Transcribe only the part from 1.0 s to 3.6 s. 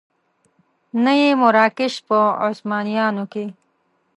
نه یې مراکش په عثمانیانو کې.